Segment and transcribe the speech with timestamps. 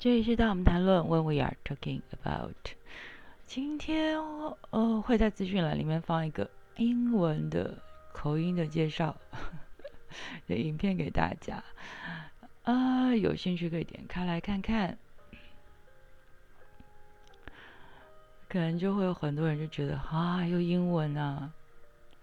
[0.00, 2.54] 这里是当我们谈论 When we are talking about。
[3.44, 4.18] 今天
[4.70, 7.76] 呃会在资讯栏里面放一个英文的
[8.14, 9.14] 口音的介绍
[10.48, 11.62] 的影片给大家，
[12.64, 14.96] 啊，有兴趣可以点开来看看。
[18.48, 21.52] 可能就会有很多人就觉得啊，又英文啊，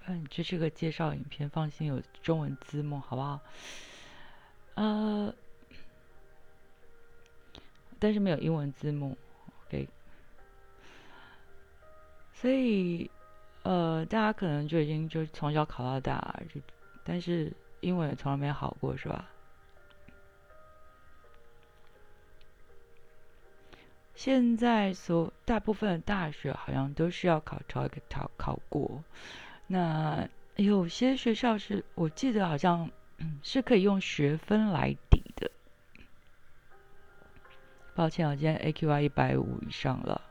[0.07, 3.39] 嗯，这是个介绍影片，放心有中文字幕，好不好？
[4.73, 5.31] 呃。
[7.99, 9.17] 但是没有英文字幕
[9.65, 9.87] ，OK，
[12.33, 13.09] 所以
[13.63, 16.61] 呃，大家可能就已经就从小考到大，就
[17.03, 19.29] 但是英文也从来没好过，是吧？
[24.15, 29.03] 现在所大部分的大学好像都是要考 TOEIC 考考过，
[29.67, 32.89] 那有些学校是我记得好像
[33.43, 35.51] 是可以用学分来抵的。
[37.97, 40.21] 抱歉，我今天 AQI 一百五以上了。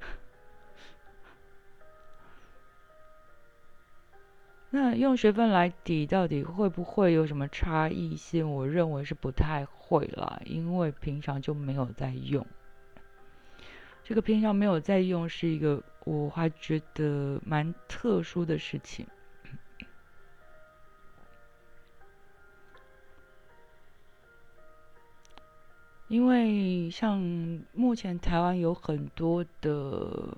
[4.70, 8.50] 那用学分来抵，到底会不会有什么差异性？
[8.50, 12.46] 我认为是不太会啦，因为平常就没有在用。
[14.02, 19.06] 这个平常没有在用，是一个我还觉得蛮特殊的事情。
[26.10, 27.20] 因为像
[27.72, 30.36] 目前台湾有很多的，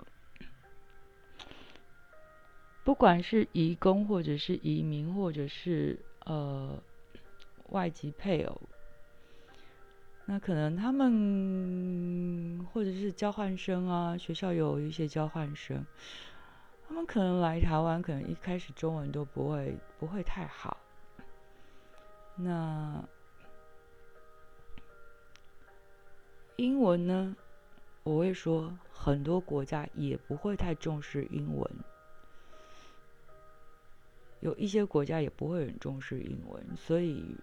[2.84, 6.78] 不管是移工或者是移民，或者是呃
[7.70, 8.60] 外籍配偶，
[10.26, 15.86] 那可能他们或者是交换生啊，学校有一些交换生，
[16.86, 20.76] 他们可能来台湾，可能一开始中文都不会不会太好，
[22.36, 23.02] 那。
[26.56, 27.34] 英文呢，
[28.04, 31.70] 我会说很多国家也不会太重视英文，
[34.40, 37.36] 有一些国家也不会很重视英文，所以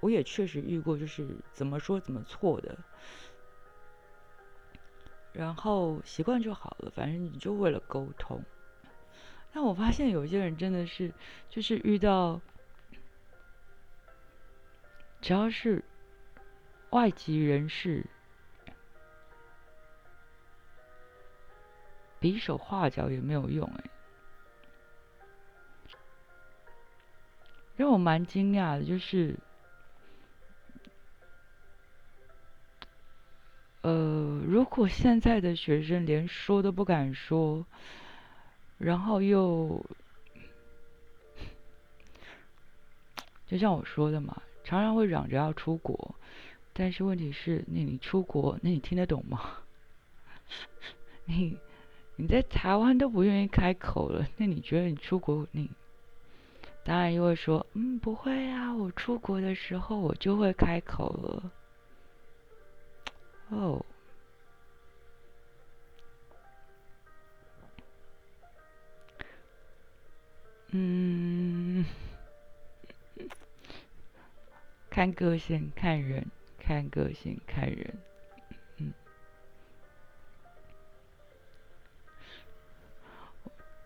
[0.00, 2.76] 我也确实遇过，就是怎么说怎么错的，
[5.32, 8.42] 然后习惯就好了，反正你就为了沟通。
[9.52, 11.12] 但我发现有些人真的是，
[11.50, 12.40] 就是遇到
[15.20, 15.84] 只要是
[16.90, 18.06] 外籍人士。
[22.22, 23.90] 比手画脚也没有用哎，
[27.76, 29.36] 让我蛮惊讶的，就是，
[33.80, 37.66] 呃，如果现在的学生连说都不敢说，
[38.78, 39.84] 然后又，
[43.46, 46.14] 就像我说的嘛，常常会嚷着要出国，
[46.72, 49.58] 但是问题是，那你出国，那你听得懂吗？
[51.26, 51.58] 你？
[52.22, 55.68] 你在台湾都不愿意开口了，那你觉得你出国，你
[56.84, 61.52] 当然又会说，嗯，不会啊，我出国的时候我就会开口了。
[63.48, 63.84] 哦，
[70.68, 71.84] 嗯，
[74.88, 76.24] 看个性，看人，
[76.56, 77.98] 看个性，看人。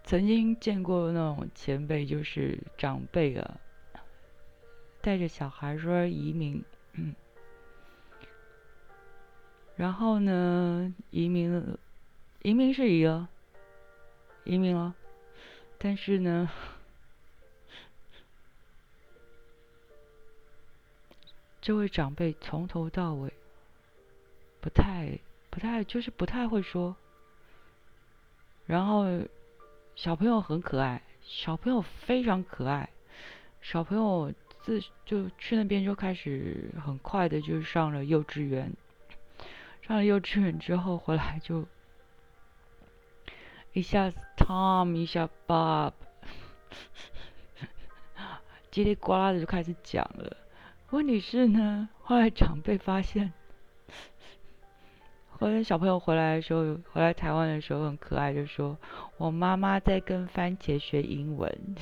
[0.06, 3.58] 曾经见过那种前辈，就是长辈啊，
[5.00, 6.62] 带着小孩说移民，
[6.92, 7.12] 嗯，
[9.74, 11.76] 然后呢，移民，
[12.42, 13.26] 移民是一个
[14.44, 14.94] 移民了，
[15.76, 16.48] 但是呢，
[21.60, 23.32] 这位长辈从头到尾
[24.60, 25.18] 不太、
[25.50, 26.94] 不太，就是不太会说，
[28.66, 29.04] 然后。
[29.96, 32.90] 小朋友很可爱，小朋友非常可爱，
[33.62, 34.30] 小朋友
[34.62, 38.70] 自就去那边就开始很快的就上了幼稚园，
[39.80, 41.66] 上了幼稚园之后回来就
[43.72, 45.94] 一下 Tom 一下 Bob，
[48.70, 50.36] 叽里呱啦的就开始讲了。
[50.90, 53.32] 问题是呢，后来长辈发现。
[55.38, 58.76] 后来小朋友回来的时候，回来台湾的时候很可爱，就说
[59.18, 61.50] ：“我妈妈在跟番茄学英文。”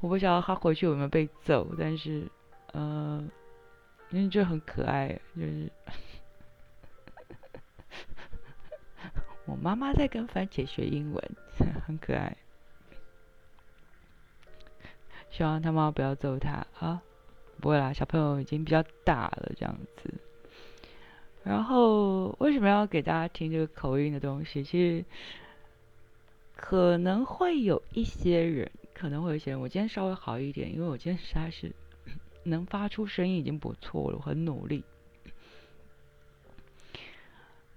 [0.00, 2.30] 我不晓得他回去有没有被揍，但是，
[2.72, 3.30] 嗯，
[4.10, 5.70] 因为就很可爱，就是
[9.46, 11.22] 我妈妈在跟番茄学英文，
[11.86, 12.36] 很可爱。
[15.30, 17.02] 希望他妈妈不要揍他啊。
[17.60, 20.14] 不会啦，小朋友已经比较大了这样子。
[21.42, 24.64] 然后为什么要给大家听这个口音的东西？
[24.64, 25.04] 其实
[26.54, 31.72] 可能会有一些人，可能会有一些人，我今天稍微好一点，因为我今天实在是
[32.42, 34.84] 能发出声音已经不错了，我很努力。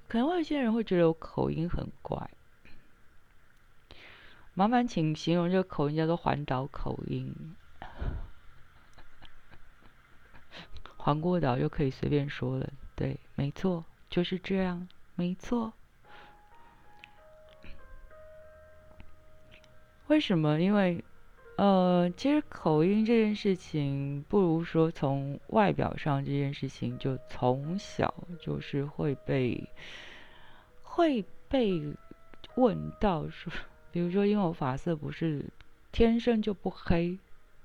[0.08, 2.32] 可能会有些人会觉得我口音很怪，
[4.56, 7.32] 麻烦请形容这个口音叫做环岛口音。
[11.02, 12.70] 环过岛就可以随便说了。
[12.94, 15.72] 对，没错，就是这样，没错。
[20.08, 20.60] 为什么？
[20.60, 21.02] 因为，
[21.56, 29.70] 呃，其实口音这件事情，不如说从外表上这件事情，就从小就是会被
[30.84, 31.82] 会被
[32.56, 33.54] 问到说，
[33.92, 35.46] 比如说，因为我发色不是
[35.94, 37.18] 天生就不黑，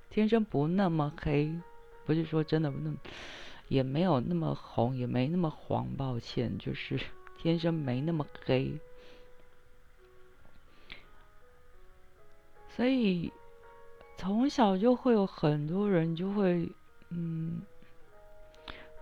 [0.08, 1.52] 天生不那么黑，
[2.04, 2.92] 不是说真的那。
[3.68, 7.00] 也没有那么红，也没那么黄，抱歉，就是
[7.40, 8.78] 天生没那么黑，
[12.76, 13.32] 所以
[14.18, 16.70] 从小就会有很多人就会，
[17.08, 17.62] 嗯，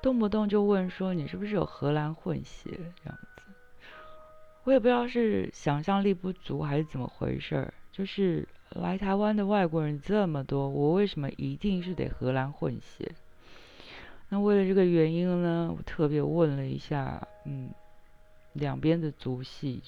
[0.01, 2.71] 动不动就问说你是不是有荷兰混血
[3.03, 3.43] 这样子，
[4.63, 13.13] 我也不知道是想象力不足还是怎么回事儿，就是来台湾的外国人这么多，我为什么一定是得荷兰混血？
[14.29, 17.71] 那为了这个原因呢，我特别问了一下，嗯，
[18.55, 19.83] 两边的族系。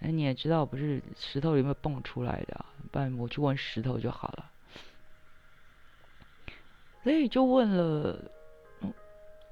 [0.00, 4.50] 哎，你也知道，不是石头里面蹦出来的，不然我去问石头就好了。
[7.02, 8.30] 所以就问了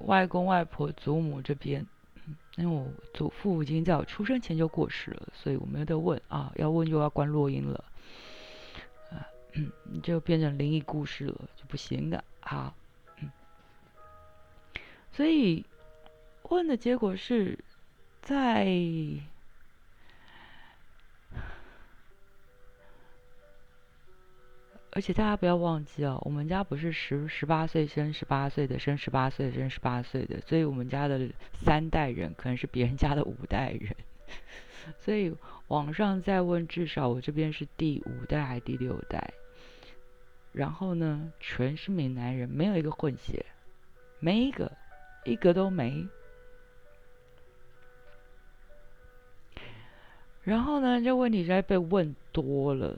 [0.01, 1.87] 外公外婆、祖母这边，
[2.57, 7.85] 因为我祖父已经在我出生前就过世了，所以我没得问啊，要问就要关录音了，
[9.11, 9.29] 啊，
[10.03, 12.25] 就变成灵异故事了，就不行的。
[12.41, 12.75] 好，
[13.21, 13.31] 嗯，
[15.13, 15.65] 所以
[16.43, 17.59] 问的结果是
[18.23, 18.65] 在，
[24.97, 33.95] 而且大家不要忘记哦，我们家不是十十八岁生十八岁的，生十八岁生十八岁的，所以我们家的三代人可能是别人家的五代人，
[34.99, 35.37] 所以
[35.69, 39.35] 网上在问，至少我这边是第五代还是第六代？
[40.53, 43.45] 然后呢，全是闽南人，没有一个混血，
[44.19, 44.73] 没一个，
[45.27, 46.09] 一个都没。
[50.43, 52.97] 然后呢，这问题实在被问多了，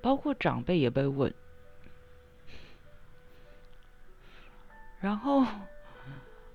[0.00, 1.32] 包括长辈也被问。
[5.00, 5.46] 然后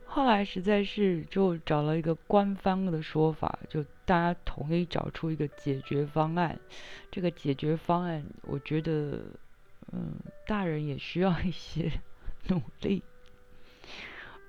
[0.06, 3.84] 后来实在是就找了一个官方的说法，就。
[4.06, 6.60] 大家统一找出一个解决方案。
[7.10, 9.22] 这个解决方案，我觉得，
[9.94, 11.90] 嗯，大人也需要一些
[12.48, 13.02] 努力。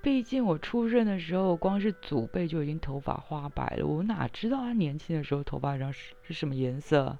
[0.01, 7.17] 毕竟我出生的时候，光是祖辈就已经头发花白了，我哪知道他年轻的时候头发上是是什么颜色？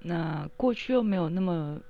[0.00, 1.80] 那过去又没有那么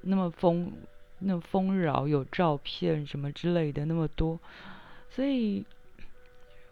[0.00, 0.72] 那么丰
[1.18, 4.38] 那丰饶，有照片什么之类的那么多，
[5.08, 5.64] 所以。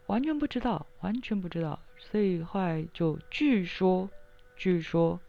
[0.07, 4.09] 完全不知道，完全不知道，所以后来就据说，
[4.57, 5.21] 据说，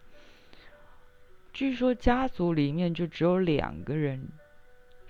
[1.52, 4.30] 据说家族里面就只有两个人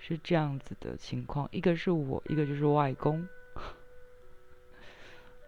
[0.00, 3.28] 是这样子的情况，一个是我，一个就是外公，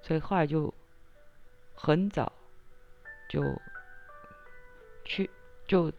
[0.02, 0.72] 所以后来就
[1.74, 2.32] 很早
[3.28, 3.42] 就
[5.04, 5.30] 去
[5.66, 5.92] 就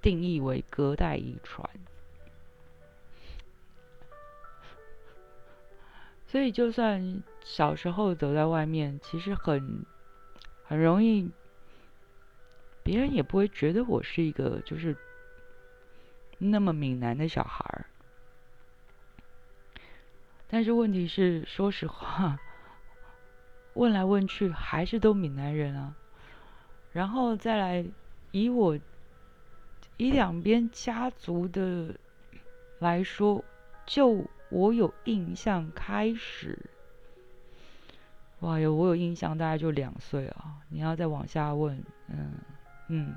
[0.00, 1.68] 定义为隔代遗传。
[6.26, 9.84] 所以，就算小时候走在外面，其实很
[10.64, 11.30] 很容易，
[12.82, 14.94] 别人也不会觉得我是一个就是
[16.36, 17.86] 那么闽南的小孩儿。
[20.50, 22.38] 但是问题是，说实话，
[23.72, 25.94] 问来问去还是都闽南人啊。
[26.92, 27.86] 然后再来
[28.30, 28.78] 以我
[29.96, 31.94] 以两边家族的
[32.78, 33.44] 来说，
[33.86, 34.24] 就。
[34.50, 36.58] 我有印象，开始，
[38.40, 40.62] 哇哟，我有印象，大概就两岁啊。
[40.70, 42.32] 你要再往下问，嗯
[42.88, 43.14] 嗯，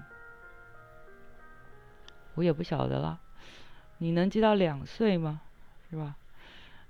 [2.36, 3.18] 我也不晓得了。
[3.98, 5.40] 你能记到两岁吗？
[5.90, 6.18] 是吧？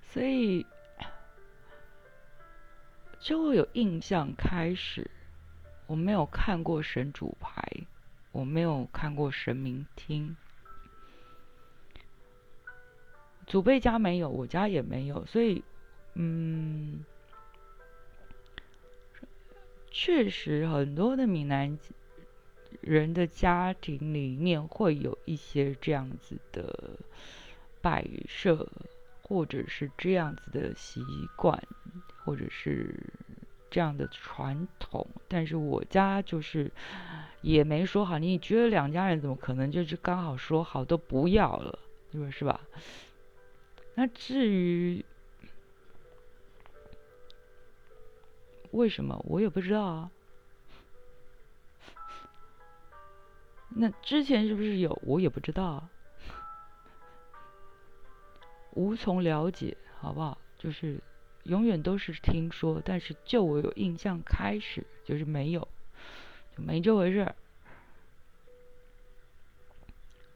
[0.01, 0.65] 所以，
[3.19, 5.11] 就会有印象开始。
[5.85, 7.63] 我没有看过神主牌，
[8.31, 10.35] 我没有看过神明厅。
[13.47, 15.61] 祖辈家没有，我家也没有，所以，
[16.13, 17.03] 嗯，
[19.89, 21.77] 确实很多的闽南
[22.79, 26.97] 人的家庭里面会有一些这样子的
[27.81, 28.65] 摆设，
[29.21, 31.03] 或者是这样子的习
[31.35, 31.61] 惯，
[32.23, 32.95] 或者是
[33.71, 35.07] 这样的传统。
[35.27, 36.71] 但是我家就是
[37.41, 38.19] 也没说好。
[38.19, 41.79] 你觉得两家人怎么可能就是刚好说好都不要了，
[42.11, 42.61] 你说是吧？
[43.95, 45.03] 那至于
[48.71, 50.11] 为什么，我也不知道啊。
[53.73, 54.99] 那之前是不是有？
[55.03, 55.87] 我也不知道，
[58.73, 60.37] 无从了解，好不好？
[60.57, 61.01] 就是
[61.43, 65.67] 永远都是听说，但是就我有印象开始就是没有，
[66.55, 67.35] 就没这回事儿。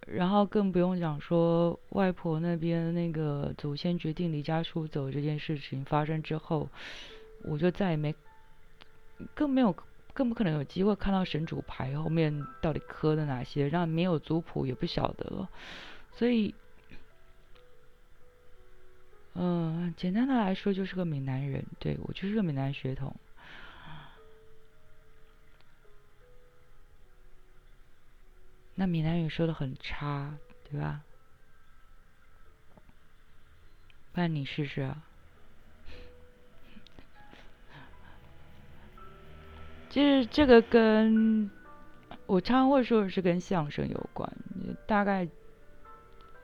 [0.08, 6.70] 然后更不用讲说外婆那边那个祖先决定离家出走这件事情发生之后，
[7.44, 8.14] 我就再也没，
[9.34, 9.76] 更没有。
[10.14, 15.50] 更不可能有机会看到神主牌后面到底刻的哪些，让没有族谱也不晓得了。
[16.14, 16.56] 所以，
[19.38, 23.14] 嗯，简单的来说就是个闽南人，对我就是个闽南血统。
[28.76, 30.38] 那闽南语说的很差，
[30.70, 31.02] 对吧？
[34.14, 35.04] 不然你试试啊。
[39.90, 41.50] 其实这个跟
[42.26, 44.30] 我常常会说的是跟相声有关，
[44.88, 45.28] 大概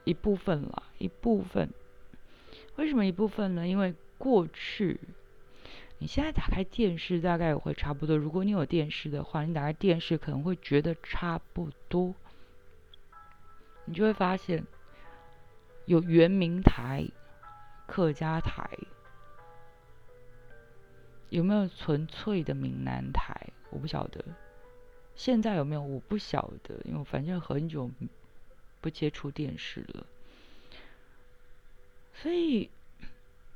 [0.03, 1.69] 一部分啦，一部分。
[2.77, 3.67] 为什么一部分呢？
[3.67, 4.99] 因为过去，
[5.99, 8.17] 你现在打开电视大概也会差不多。
[8.17, 12.15] 如果你有电视的话，你打开电视可能会觉得差不多，
[13.85, 14.65] 你就会发现
[15.85, 17.05] 有原民台、
[17.85, 18.69] 客家台。
[21.29, 23.53] 有没有纯粹的闽南台？
[23.69, 24.23] 我不晓得。
[25.15, 25.81] 现在有没有？
[25.81, 27.89] 我不晓得，因为反正很久
[28.81, 30.05] 不接触电视了。
[32.13, 32.69] 所以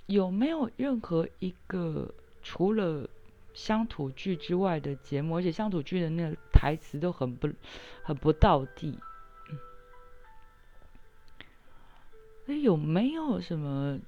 [0.05, 3.09] 有没有任何一个除了
[3.53, 5.37] 乡土剧之外的节目？
[5.37, 7.49] 而且乡土剧的那个台词都很不
[8.03, 8.99] 很不到地。
[12.45, 13.99] 那有没有什么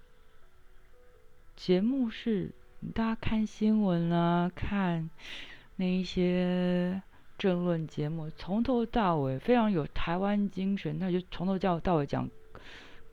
[1.55, 2.51] 节目是？
[2.93, 5.09] 大家看新闻啊，看
[5.77, 7.01] 那一些
[7.39, 10.99] 政论节目，从头到尾非常有台湾精神。
[10.99, 12.29] 那就从头到到尾讲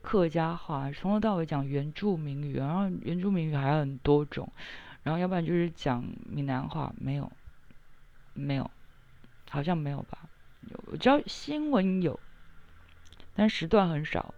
[0.05, 4.53] 客家话，从头到尾讲原住民语，然后原住民语还有很多种，
[5.03, 7.33] 然后要不然就是讲闽南话，没有，
[8.35, 8.71] 没有，
[9.49, 10.29] 好像没有吧？
[10.71, 12.21] 有，我知道新闻有，
[13.35, 14.35] 但时段很少，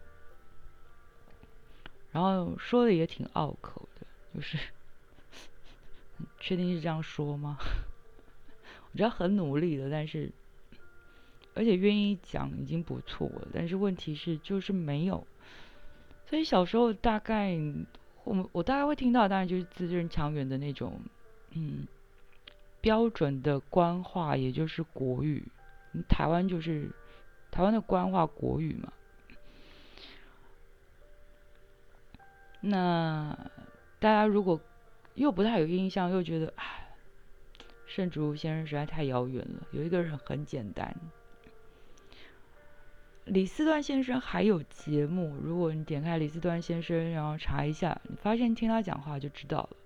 [2.12, 4.56] 然后说的也挺拗口的，就是。
[6.40, 7.58] 确定是这样说吗？
[8.90, 10.32] 我觉得很努力的，但是
[11.57, 13.49] 而且愿意讲已经不错了。
[13.53, 15.27] 但是问题是就是没有。
[16.27, 17.57] 所以小时候大概
[18.23, 21.01] 我们我大概会听到，当然就是字正腔圆的那种，
[21.51, 21.87] 嗯，
[22.81, 25.43] 标准的官话，也就是国语。
[26.09, 26.91] 台湾就是
[27.51, 28.93] 台湾的官话国语嘛。
[32.61, 33.37] 那
[33.99, 34.61] 大家如果。
[35.17, 36.91] 又不太有印象，又觉得唉，
[37.87, 39.67] 圣主先生实在太遥远了。
[39.73, 40.95] 有一个人很简单，
[43.26, 45.37] 李四端先生还有节目。
[45.42, 49.76] 如果你点开李四端先生，然后查一下，你发现听他讲话就知道了。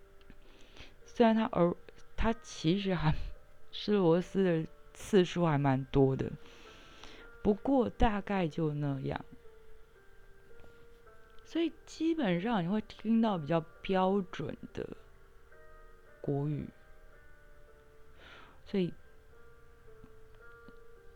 [1.06, 1.74] 虽然他而
[2.16, 3.14] 他其实还
[3.72, 6.30] 吃螺丝的次数还蛮多的，
[7.42, 9.24] 不过大概就那样。
[11.44, 14.86] 所以基本上你会听到比较标准的。
[16.20, 16.68] 国语，
[18.66, 18.92] 所以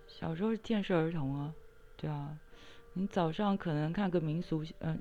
[0.06, 1.54] 小时候是建设儿童啊，
[1.96, 2.38] 对啊，
[2.92, 5.00] 你早上可能看个民俗，嗯，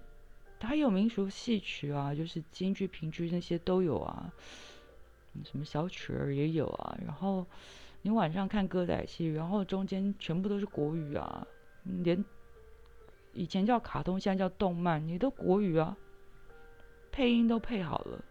[0.60, 4.32] 还有民俗戏曲啊，就是京剧、评剧那些都有啊，
[5.44, 6.98] 什么小曲儿也有啊。
[7.06, 7.46] 然后
[8.02, 11.46] 你晚上看歌仔戏，然后中间全部都是国语啊，
[11.84, 12.24] 连
[13.34, 15.98] 以前叫卡通，现在叫动漫，你都国语啊，
[17.12, 18.24] 配音都配好了。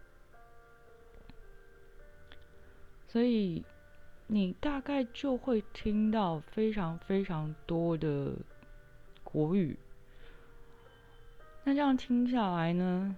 [3.09, 3.63] 所以
[4.27, 8.33] 你大概就会听到非常非常多的
[9.33, 9.77] 国语。
[11.65, 13.17] 那这样听下来呢，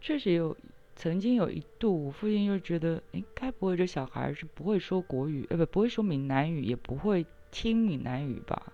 [0.00, 0.56] 确实有
[0.94, 8.72] 曾经有一度，我父亲就觉得，哎，该不会这小孩是不会说国语，呃，不，不会说闽南语，也不会听闽南语吧？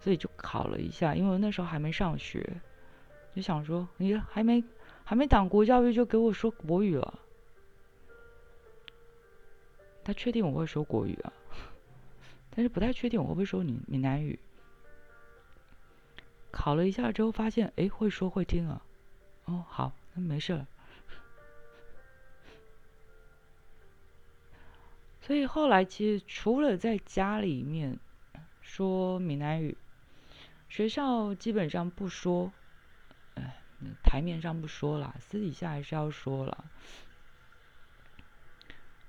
[0.00, 2.60] 所以就考了一下，因为那时候还没上学，
[3.34, 4.62] 就想说，你还没
[5.04, 7.18] 还没党国教育就给我说国语了。
[10.04, 11.32] 他确定我会说国语啊？
[12.54, 14.38] 但是不太确定我会不会说闽闽南语。
[16.58, 18.82] 考了一下之后发现，哎，会说会听啊。
[19.44, 20.66] 哦，好，那没事。
[25.20, 28.00] 所以后来其实除了在家里面
[28.60, 29.76] 说闽南语，
[30.68, 32.52] 学校基本上不说，
[33.36, 33.56] 哎，
[34.02, 36.64] 台面上不说啦，私底下还是要说了。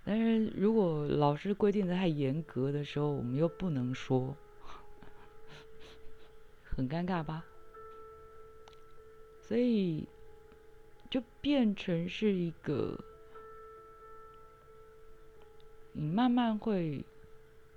[0.03, 4.37] 但是如果老师规定的太严格的时候，我们又不能说，
[6.79, 7.43] 很尴尬吧？
[9.41, 10.07] 所以
[11.09, 12.97] 就变成是一个。
[15.91, 17.03] 你慢慢会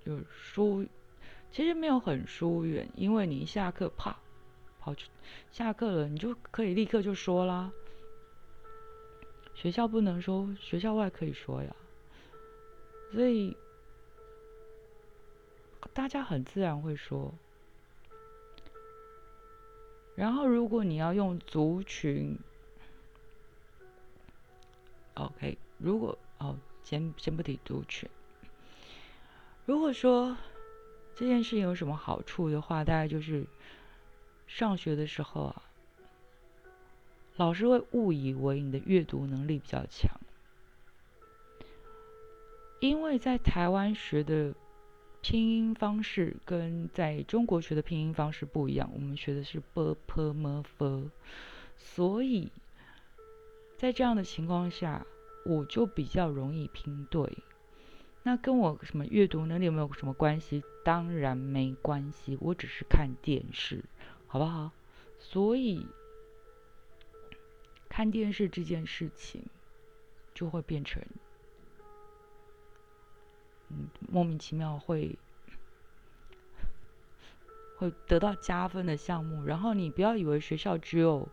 [0.05, 0.85] 就疏，
[1.51, 4.17] 其实没有很疏远，因为你一下课啪
[4.79, 5.09] 跑去
[5.51, 7.69] 下课了，你就可以立刻就说啦。
[9.53, 11.75] 学校不能说，学校外可以说呀。
[13.11, 13.57] 所以
[15.91, 17.33] 大家很自然会说。
[20.15, 22.37] 然后如果你要用族群
[25.15, 26.57] ，OK，如果哦。
[26.85, 28.09] 先先不提族群。
[29.65, 30.35] 如果说
[31.15, 33.45] 这件事情有什么好处的话，大概就是
[34.47, 35.63] 上学的时候啊，
[37.37, 40.19] 老师会误以为你的阅读能力比较强，
[42.81, 44.53] 因为在台湾学的
[45.23, 51.09] 拼音方式跟在中国学的拼音方式不一样，我们学的是 b p m f，
[51.75, 52.51] 所以
[53.75, 55.03] 在这样的情况下。
[55.45, 57.29] 我就比较容易拼对，
[58.23, 60.63] 那跟我什么阅读能力有没有什么关系？
[60.85, 63.83] 当然没关系，我只是看电视，
[64.25, 64.71] 好不好？
[65.19, 65.85] 所以
[67.89, 69.43] 看电视这件事情
[70.33, 71.03] 就会变成，
[74.11, 75.17] 莫名其妙会
[77.77, 79.45] 会得到加分的项目。
[79.45, 81.27] 然后你不要以为学校只有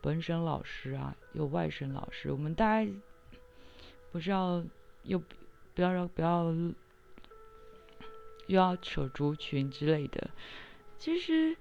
[0.00, 2.90] 本省老师啊，有外省老师，我们大家。
[4.10, 4.64] 不是要
[5.02, 5.22] 又
[5.74, 6.50] 不要让不要
[8.46, 10.30] 又要扯族群之类的，
[10.96, 11.54] 其实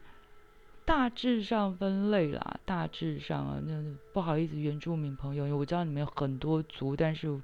[0.85, 7.37] 大致上分类啦，大致上啊，那不好意思，原住民朋友，因为我知道你们有很多族，但是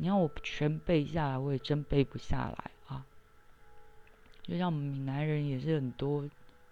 [0.00, 3.04] 你要我全背下来，我也真背不下来啊。
[4.42, 6.26] 就像我们闽南人也是很多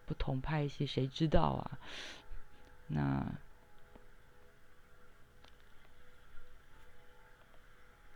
[0.07, 1.79] 不同派系，谁知道啊？
[2.87, 3.27] 那。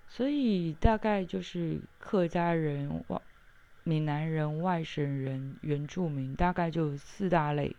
[0.09, 3.21] 所以大概就是客家人、外
[3.83, 7.77] 闽南人、外省人、原住民，大概就四大类，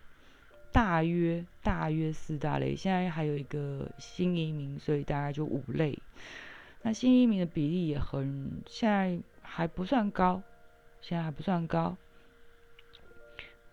[0.71, 2.75] 大约大约四大类。
[2.75, 5.97] 现在还有一个新移民，所以大概就五类。
[6.83, 10.43] 那新移民的比例也很，现在还不算高，
[11.01, 11.97] 现在还不算高，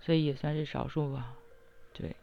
[0.01, 1.37] 所以也算是少数吧。
[1.93, 2.17] 对，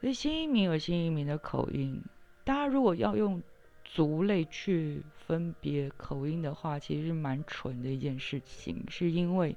[0.00, 2.00] 所以新移民有新移民的口音，
[2.44, 3.42] 大家如果要用。
[3.88, 8.84] 族类去分别口音的话，其实是蛮蠢的一件事情。
[8.90, 9.56] 是因为，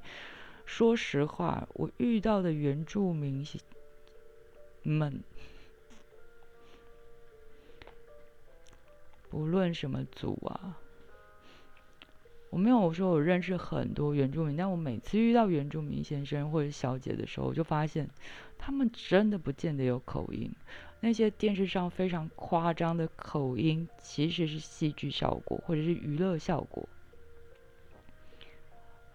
[0.67, 3.43] 说实话，我遇到的原住民
[4.83, 5.21] 们，
[9.29, 10.77] 不论什么族啊，
[12.49, 18.09] 我没有说我认识很多原住民，但我每次遇到原住民先生或者小姐的时候，我就发现
[18.57, 20.51] 他们真的不见得有口音。
[21.01, 26.89] 那些电视上非常夸张的口音，其实是戏剧效果或者是娱乐效果。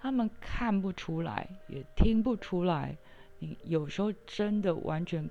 [0.01, 2.97] 他们看不出来，也听不出来。
[3.39, 5.29] 你有时候真的完全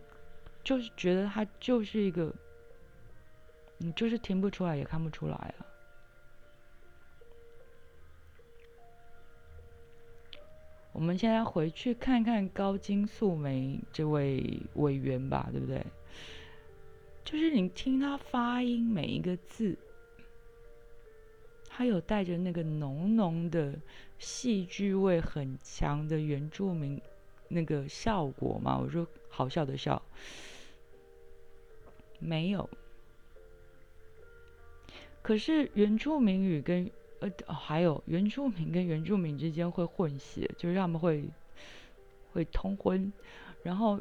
[0.63, 2.34] 就是觉得他就是一个，
[3.86, 5.65] 你就是听不出来，也看不出来啊。
[10.93, 15.86] 我们现在回去看看高金素梅这位委员吧，对不对？
[17.26, 19.78] 就是你听他发音每一个字，
[21.67, 23.78] 他有带着那个浓浓的
[24.17, 27.02] 戏剧味很强的原住民
[27.50, 28.80] 那个效果吗？
[28.82, 30.02] 我说好笑的笑，
[32.19, 32.69] 没有。
[35.24, 41.24] 可是原住民语跟呃还有原住民跟原住民之间会混血，就是他们会
[42.34, 43.12] 会通婚，
[43.64, 44.00] 然后。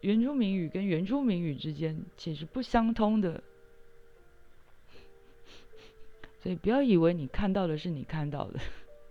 [0.00, 3.42] 原住民语跟原住民语之间其实不相通的，
[6.42, 8.60] 所以不要以为你看到的是你看到的，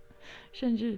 [0.54, 0.96] 甚至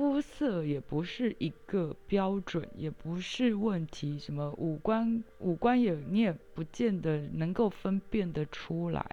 [0.00, 4.18] 肤色也不是一个标准，也不是问题。
[4.18, 9.04] 什么五官五官也你也不见得能够分辨得出来。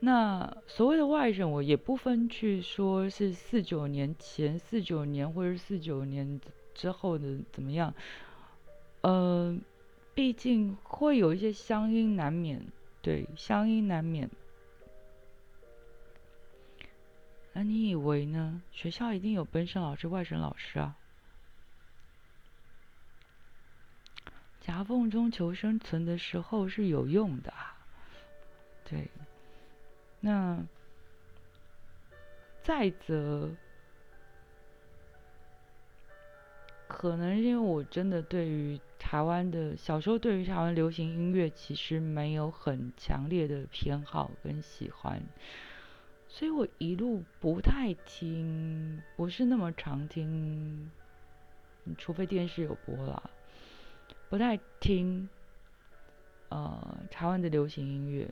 [0.00, 6.40] 那所谓的外人，我也不分去说是四九年前、四九年或者四九年
[6.74, 7.94] 之后的怎么样，
[9.02, 9.56] 呃，
[10.14, 12.60] 毕竟会有一些乡音难免，
[13.00, 14.28] 对，乡音难免。
[17.56, 18.60] 那你以为呢？
[18.72, 20.96] 学校一定有本省老师、外省老师啊？
[24.60, 27.54] 夹缝中求生存的时候是有用的，
[28.84, 29.08] 对。
[30.20, 30.58] 那
[32.62, 33.50] 再则，
[36.88, 45.22] 可能因为我真的对于台湾的小时候对于台湾流行音乐其实没有很强烈的偏好跟喜欢，
[46.34, 50.90] 所以我一路不太听，不是那么常听，
[51.96, 53.30] 除非电视有播了。
[54.28, 55.28] 不太听，
[56.48, 58.28] 呃，台湾的流行音乐。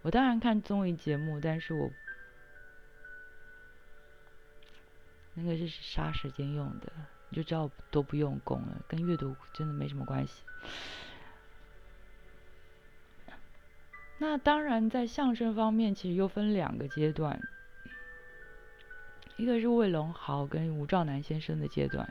[0.00, 1.90] 我当然看综艺节目，但是我
[5.34, 6.90] 那个是杀时间用的，
[7.28, 10.44] 你就知道都不用功了，跟阅读真的没什么关系。
[14.18, 17.40] 那当然，在相声方面，其实又分两个阶段。
[19.36, 22.10] 一个是魏龙豪跟吴兆南先生的阶段，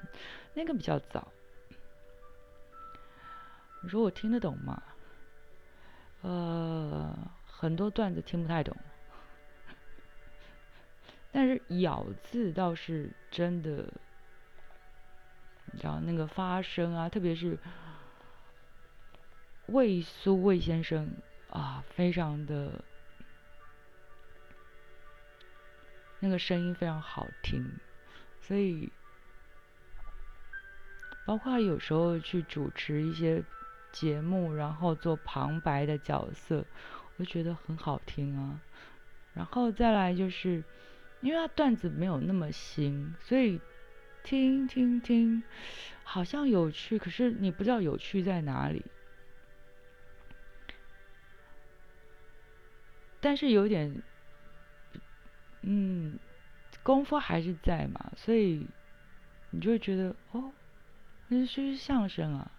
[0.53, 1.31] 那个比较早。
[3.81, 4.83] 你说我听得懂吗？
[6.21, 8.75] 呃，很多段子听不太懂，
[11.31, 13.91] 但是咬字倒是真的，
[15.71, 17.57] 你知道那个发声啊，特别是
[19.67, 21.09] 魏苏魏先生
[21.55, 22.83] 啊，非常的。
[26.19, 27.63] 那个声音非常好听，
[28.41, 28.91] 所以
[31.25, 33.43] 包括有时候去主持一些
[33.91, 36.65] 节目，然后做旁白的角色，
[37.17, 38.59] 我就觉得很好听啊。
[39.33, 40.63] 然后再来就是，
[41.21, 43.61] 因为他段子没有那么新，所以
[44.23, 45.43] 听听听，
[46.03, 48.83] 好像有趣，可是你不知道有趣在哪里。
[53.25, 54.03] 但是有点。
[55.67, 56.19] 嗯，
[56.83, 58.67] 功夫还是在嘛，所以
[59.49, 60.51] 你就会觉得哦，
[61.27, 62.51] 那是相声啊。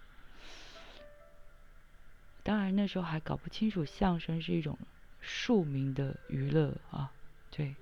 [2.42, 4.76] 当然那时候还搞不清楚相声是一种
[5.20, 7.12] 庶民的娱乐啊，
[7.52, 7.76] 对，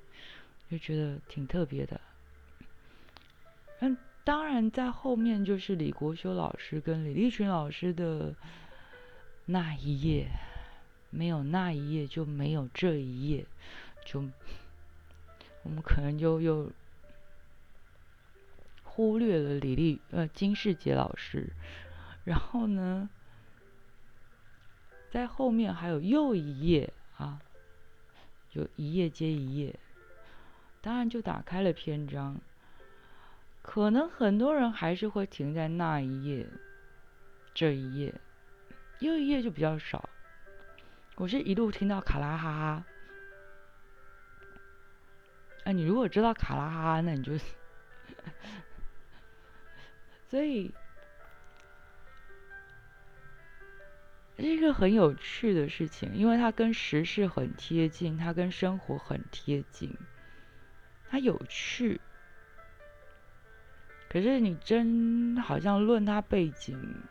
[0.70, 1.98] 就觉得挺特别的。
[3.80, 8.34] 嗯，当然在后面就是李国修老师跟李立群老师的
[9.46, 10.28] 那一页，
[11.14, 13.46] 没有那一页就没有这一页，
[14.04, 14.28] 就。
[15.62, 16.70] 我们可能就又
[18.82, 21.54] 忽略了李丽呃金世杰老师，
[22.24, 23.08] 然后呢，
[25.10, 27.40] 在后面还有又一页啊，
[28.50, 29.74] 就一页接一页，
[30.82, 32.38] 当然就打开了篇章。
[33.62, 36.46] 可能很多人还是会停在那一页，
[37.54, 38.14] 这一页，
[38.98, 40.06] 又一页就比较少。
[41.16, 42.84] 我是一路听到卡拉哈哈。
[45.64, 47.32] 哎，你如果知道卡拉哈哈，那你就，
[50.28, 50.74] 所以
[54.36, 59.96] 是一个很有趣的事情，因为它跟时事很贴近，它跟生活很贴近，
[61.08, 62.00] 它有趣。
[64.10, 67.02] 可是你真好像论它背景，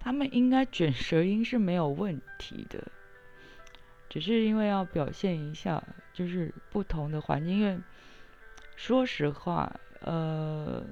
[0.00, 2.90] 他们应该卷舌音是没有问题的。
[4.08, 5.80] 只是因为要表现一下，
[6.12, 7.58] 就是不同的环境。
[7.58, 7.78] 因为
[8.74, 10.82] 说实话，呃，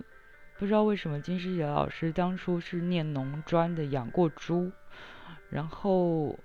[0.57, 4.71] 不知道为什么金世杰老师当初是念农专的，养过猪，
[5.51, 6.39] 然后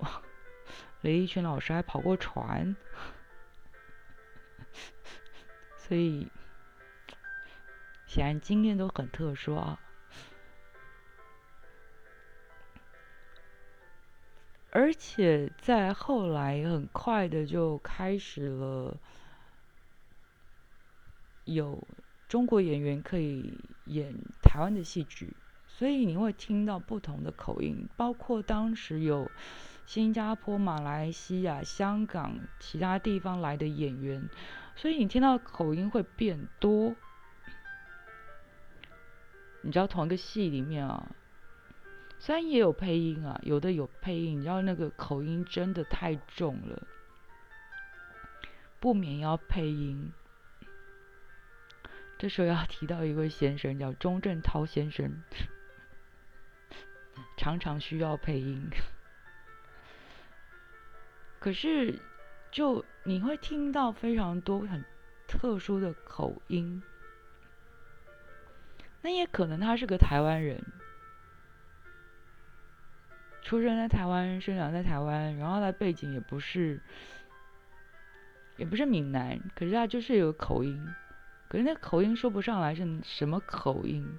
[1.01, 2.75] 雷一群老师还跑过船，
[5.77, 6.27] 所以
[8.07, 9.79] 显然经验都很特殊啊。
[14.75, 18.97] 而且在后来很快的就开始了，
[21.45, 21.87] 有
[22.27, 23.55] 中国演员可以
[23.85, 25.35] 演台湾的戏剧，
[25.67, 29.29] 所以你会听到不同的口音，包括当时有
[29.85, 34.27] 新加坡、马来西亚、香港其他地方来的演员，
[34.75, 36.95] 所以你听到口音会变多。
[39.61, 41.11] 你知道同一个戏里面啊。
[42.25, 46.87] 虽然也有配音啊，有的有配音，你知道那个口音真的太重了，
[48.79, 50.13] 不免要配音。
[52.17, 55.21] 这时候要提到一位先生，叫钟镇涛先生。
[57.35, 58.69] 常常需要配音。
[61.41, 61.99] 可是，
[62.51, 64.85] 就你会听到非常多很
[65.27, 66.81] 特殊的口音，
[69.01, 70.63] 那也可能他是个台湾人，
[73.43, 76.79] 出生在台湾，生长在台湾，然后他背景也不是，
[78.57, 80.83] 也不是闽南，可是他就是有口音，
[81.49, 84.17] 可是那口音说不上来是什么口音，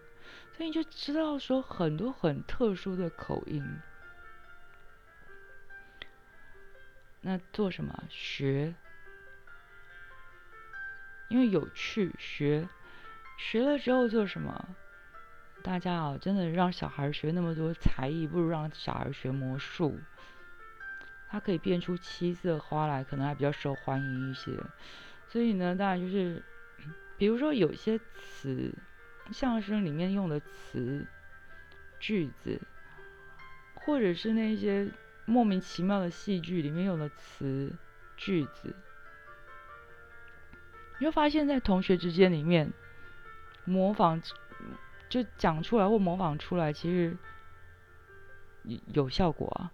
[0.56, 3.64] 所以你就知道说很多很特殊的口音。
[7.22, 8.74] 那做什么学？
[11.28, 12.68] 因为有趣，学
[13.38, 14.76] 学了之后做什么？
[15.64, 19.98] 大家啊，真的让小孩学那么多才艺，不如让小孩学魔术。
[21.30, 24.52] 他可以变出七色花来，可能还比较受欢迎一些。
[25.26, 26.44] 所以呢，当然就是，
[27.16, 28.74] 比如说有些词，
[29.32, 31.06] 相声里面用的词、
[31.98, 32.60] 句子，
[33.74, 34.92] 或者是那些。
[35.26, 37.72] 莫名其妙的戏剧里面用的词
[38.14, 38.76] 句子，
[40.98, 42.70] 你会发现在同学之间里面
[43.64, 44.20] 模仿
[45.22, 47.16] 就讲出来或模仿出来，其实
[48.92, 49.70] 有效果啊。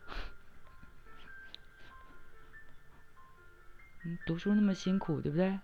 [4.05, 5.59] 嗯，读书那么辛苦，对不对？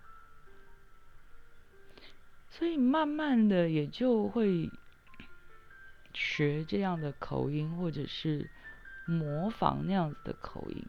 [2.49, 4.71] 所以慢慢的也就会
[6.15, 8.49] 学这样的口音，或者是。
[9.09, 10.85] 模仿那样子的口音，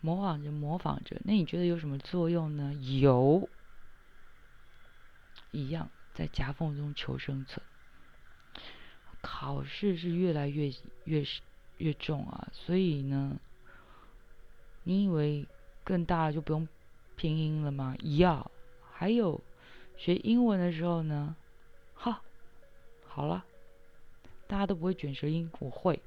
[0.00, 2.72] 模仿着模仿着，那你觉得有什么作用呢？
[2.74, 3.48] 有，
[5.50, 7.64] 一样在夹缝中求生存。
[9.22, 10.72] 考试是越来越
[11.04, 11.24] 越
[11.78, 13.38] 越重啊，所以呢，
[14.84, 15.46] 你以为
[15.84, 16.66] 更大就不用
[17.16, 17.94] 拼音了吗？
[18.18, 18.50] 要，
[18.92, 19.40] 还有
[19.96, 21.36] 学英文的时候呢，
[21.94, 22.22] 哈，
[23.06, 23.44] 好了。
[24.46, 26.02] 大家都不会卷舌音，我会。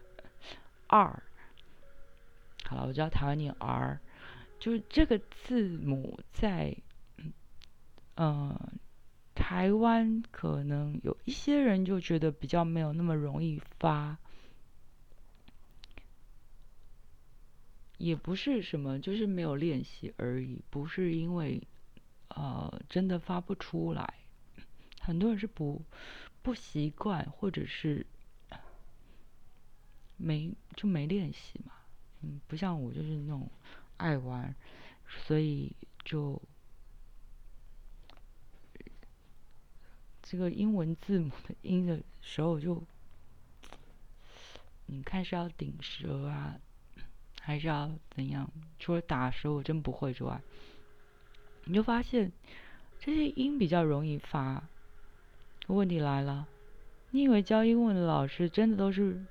[0.88, 1.22] R，
[2.64, 4.00] 好了，我知道台湾念 R，
[4.58, 6.76] 就是这个字母在，
[8.16, 8.58] 嗯，
[9.34, 14.16] 台湾可能有一些人就觉得比较没有那么容易发，
[17.98, 21.62] 也不是什么，就是没有练习而已，不是因为
[22.28, 24.14] 呃真的发不出来，
[25.00, 25.82] 很多人是不。
[26.42, 28.06] 不习惯，或者是
[30.16, 31.72] 没就没练习嘛，
[32.22, 33.50] 嗯，不像我就是那种
[33.96, 34.54] 爱玩，
[35.08, 35.74] 所以
[36.04, 36.40] 就
[40.28, 42.82] 这个英文字母的音的时候就，
[44.86, 46.56] 你看是要顶舌啊，
[47.40, 48.50] 还是要怎样？
[48.80, 50.40] 除了打舌我真不会之外，
[51.64, 52.32] 你就发现
[52.98, 54.64] 这些音比较容易发。
[55.68, 56.48] 问题来了，
[57.10, 59.24] 你以为教英文的老师真的都是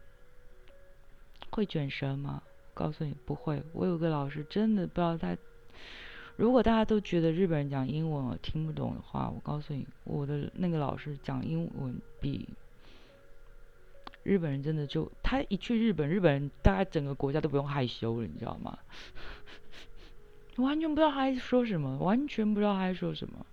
[1.49, 2.41] 会卷舌吗？
[2.73, 3.61] 告诉你不会。
[3.73, 5.37] 我有个老师真的不知道他，
[6.37, 12.47] 如果大家都觉得日本人讲英文我听不懂的话，我告诉你，我的那个老师讲英文比
[14.23, 18.77] 日本人真的就他一去日本，日本人大概整个国家都不用害羞了，你知道吗？
[20.57, 23.45] 完全不知道他在说什么，完全不知道他在说什么。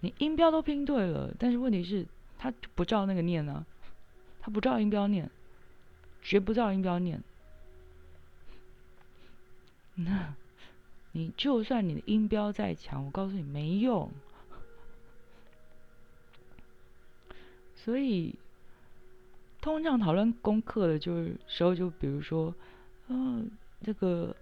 [0.00, 2.06] 你音标都拼对了，但是问题是，
[2.38, 3.66] 他不照那个念呢，
[4.40, 5.30] 他不照音标念，
[6.22, 7.20] 绝不照音标念。
[9.96, 10.34] 那，
[11.12, 14.10] 你就算你的音标再强，我告诉你没用。
[17.76, 18.34] 所以，
[19.60, 22.54] 通常讨论功课的，就是时候就比如说，
[23.08, 23.50] 嗯，
[23.82, 24.34] 这个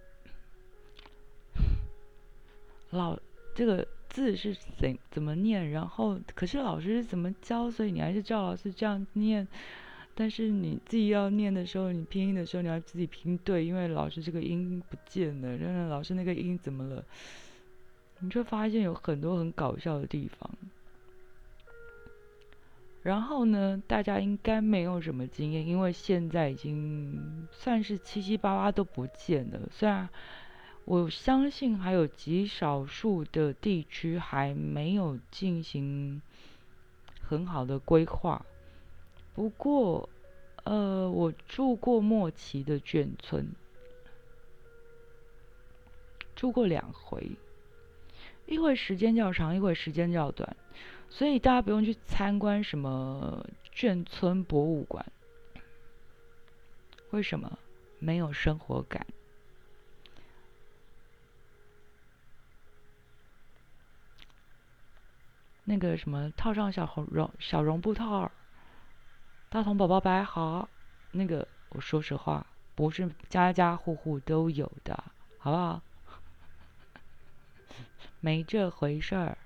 [2.91, 3.19] 老
[3.55, 3.87] 这个。
[4.09, 5.69] 字是怎怎么念？
[5.69, 7.69] 然后可是老师是怎么教？
[7.69, 9.47] 所以你还是照老师这样念。
[10.17, 17.05] 但是你自己要念的时候，你拼音的时候你要自己拼对，因为老师这个音不见了，然后老师那个音怎么了？
[18.19, 20.49] 你就发现有很多很搞笑的地方。
[23.03, 29.59] 然后呢，大家应该没有什么经验，因为现在已经算是七七八八都不见了。
[29.71, 30.09] 虽然。
[30.89, 36.21] 我相信还有极少数的地区还没有进行
[37.19, 38.45] 很好的规划。
[39.37, 40.09] 不过，
[40.63, 43.47] 呃，我住过莫奇的眷村，
[46.35, 47.33] 住过两回，
[48.47, 50.57] 一会时间较长，一会时间较短，
[51.07, 55.05] 所以大家不用去参观什么眷村博物馆。
[57.11, 57.59] 为什么？
[57.99, 59.05] 没有生活感。
[65.63, 68.31] 那个什么套上小红绒小绒布套儿，
[69.49, 70.67] 大童宝宝摆好，
[71.11, 75.03] 那个我说实话，不是家家户户都有的，
[75.37, 75.81] 好不好？
[78.19, 79.37] 没这回事儿。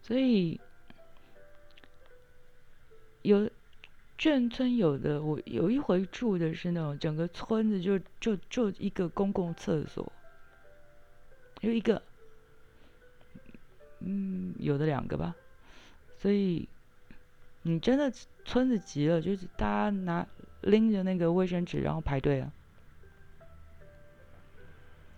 [0.00, 0.60] 所以
[3.22, 3.50] 有
[4.16, 10.12] 眷村有的，我有一回住的是那种整个村子就就就一个公共厕所，
[11.60, 12.00] 有一个，
[13.98, 15.34] 嗯，有的两个吧。
[16.18, 16.68] 所以
[17.62, 18.10] 你真的
[18.44, 20.26] 村子急了，就是大家拿
[20.62, 22.52] 拎着那个卫生纸然后排队啊，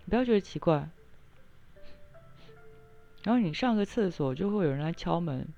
[0.08, 0.88] 不要觉得奇怪。
[3.22, 5.48] 然后你上个厕所就会有人来敲门，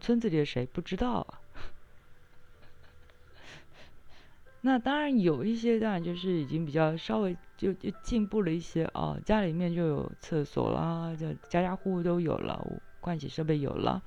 [0.00, 1.40] 村子里的谁不知道啊？
[4.60, 12.62] 那当然有一些当然就是已经比较稍微就就进步了一些哦，家里面就有厕所啦，就家家户户都有了，
[13.00, 14.02] 盥洗设备有了。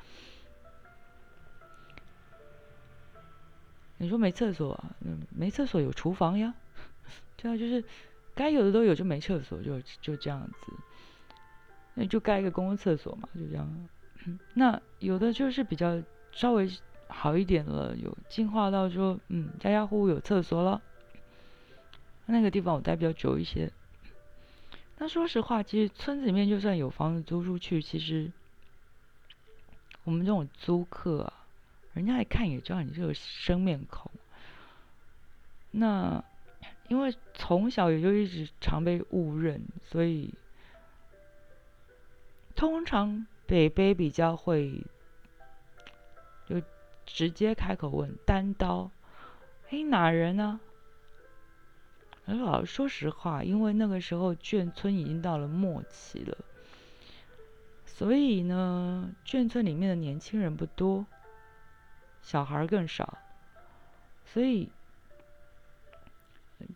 [4.02, 6.56] 你说没厕所，嗯，没厕所有厨房呀，
[7.38, 7.84] 对啊，就是
[8.34, 10.74] 该有的都有，就没厕所就就这样子。
[11.94, 13.88] 那就盖一个公共厕所嘛，就这样。
[14.56, 16.68] 那有的就是比较稍微
[17.10, 20.82] 好一点了，有进化到说，嗯，家家户户有厕所了。
[22.26, 23.72] 那个地方我待比较久一些。
[24.98, 28.32] 那说实话，其实村子里面就算有房子租出去，其实
[30.06, 31.41] 我们这种租客啊，
[31.94, 34.12] 人家一看也知道你这个生面孔。
[35.72, 36.24] 那
[36.88, 40.34] 因为从小也就一直常被误认，所以。
[42.54, 44.86] 通常北北比较会，
[46.46, 46.62] 就
[47.08, 48.92] 直接开口问单刀，
[49.72, 50.60] 哎哪人呢？
[52.26, 56.38] 老说实话，因为那个时候眷村已经到了末期了，
[57.88, 61.08] 所以呢，眷村里面的年轻人不多，
[62.22, 63.18] 小孩更少，
[64.26, 64.70] 所以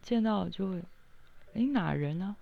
[0.01, 0.83] 见到就会，
[1.53, 2.35] 哎哪人呢？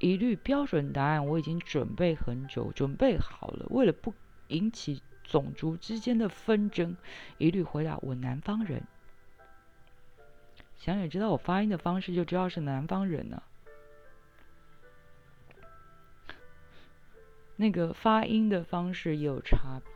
[0.00, 3.66] 一律标准答案我已经准备很久，准备好了。
[3.70, 4.12] 为了不
[4.48, 6.96] 引起种族之间的纷争，
[7.38, 8.82] 一律回答我南方人。
[10.76, 13.42] 想也知道我发音的方式，就知道是南方人了。
[17.56, 19.93] 那个发音的方式也有差别。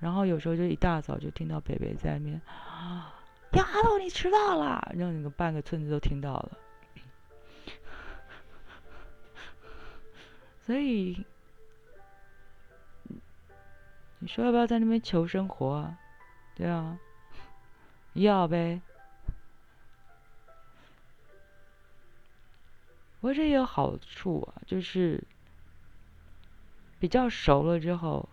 [0.00, 3.14] 然后有时候就一大早就听到北北在那边啊，
[3.52, 6.58] 丫头你迟到了，让那个半个村子都听到了。
[10.62, 11.24] 所以，
[14.20, 15.98] 你说要不要在那边求生活啊？
[16.54, 16.98] 对啊，
[18.14, 18.80] 要呗。
[23.20, 25.22] 不过这也有好处啊，就是
[26.98, 28.28] 比较熟了之后，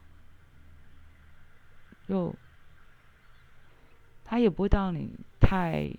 [2.07, 2.33] 就
[4.23, 5.89] 他也不会当你太，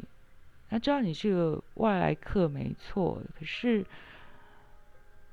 [0.69, 3.85] 他知道你是个外来客，没错，可是。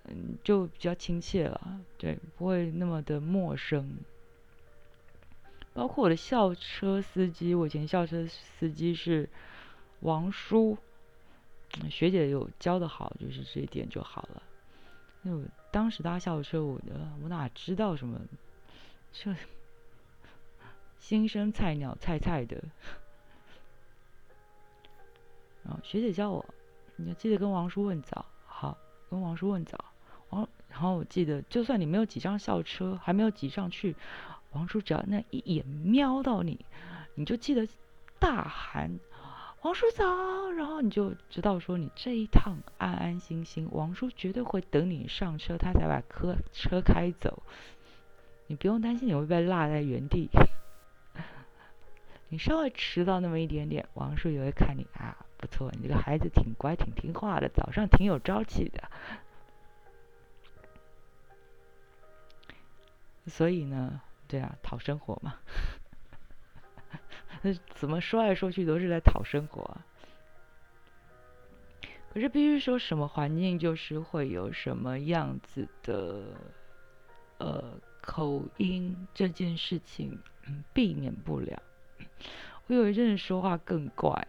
[0.08, 3.98] 嗯，就比较亲切了，对，不会那么的陌生。
[5.74, 9.28] 包括我的校车司机，我以前校车司机是
[10.02, 10.78] 王叔，
[11.90, 14.44] 学姐有教的好，就是这一点就好了。
[15.24, 18.22] 那我当时搭校车，我的我哪知道什么，
[19.12, 19.34] 就
[21.08, 22.58] 新生菜鸟菜菜的。
[25.64, 26.44] 然 后学姐叫我，
[26.96, 28.76] 你要记得跟王叔问早，好，
[29.08, 29.86] 跟王叔问早。
[30.32, 33.96] 王，然后我记得，就算你没有挤上校车，还没有挤上去，
[34.54, 36.66] 王叔只要那一眼瞄到你，
[37.14, 37.68] 你就记得
[38.18, 39.00] 大喊
[39.62, 47.44] “王叔早”，然后你就知道说你这一趟安安心心，王叔绝对会等你上车，他才把车车开走，
[48.48, 50.32] 你不用担心你会被落在原地。
[52.30, 58.90] 你稍微迟到那么一点点，王叔也会看你啊，不错，你这个孩子挺乖，挺听话的，早上挺有朝气的。
[63.28, 65.36] 所以呢，对啊，讨生活嘛，
[67.76, 69.64] 怎么说来说去都是在讨生活。
[69.64, 69.86] 啊。
[72.14, 76.34] 可是必须说什么环境，就是会有什么样子的，
[77.40, 80.18] 呃，口音这件事情
[80.74, 81.62] 避免不了。
[82.68, 84.28] 我有一阵子说话更怪，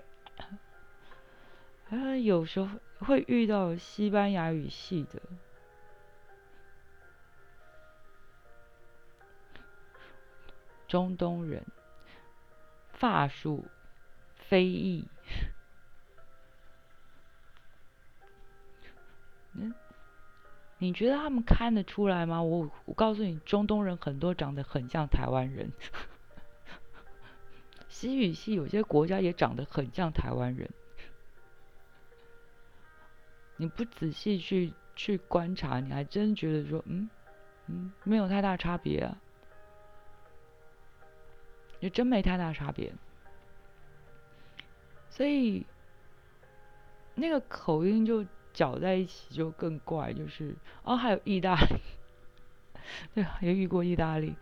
[1.91, 2.69] 啊，有时候
[2.99, 5.21] 会遇到西班牙语系的。
[10.89, 11.65] 中东人，
[12.93, 13.65] 法术，
[14.37, 15.09] 非裔，
[19.55, 19.75] 嗯，
[20.79, 22.41] 你觉得他们看得出来吗？
[22.41, 25.73] 我我告诉你，中东人很多长得很像台湾人，
[27.97, 30.69] 西语系有些国家也长得很像台湾人。
[33.57, 37.09] 你不仔细去去观察，你还真觉得说，嗯
[37.69, 39.17] 嗯，没有太大差别啊，
[41.81, 42.93] 也真没太大差别。
[45.09, 45.65] 所以
[47.15, 48.27] 那个口音就。
[48.57, 51.77] 搅在一起就更怪，就是哦，还有意大利，
[53.15, 54.35] 对，也遇过意大利，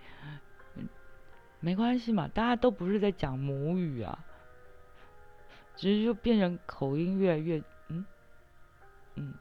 [1.65, 4.23] 没关系嘛，大家都不是在讲母语啊，
[5.77, 8.05] 只是就变成口音越来越嗯
[9.15, 9.33] 嗯，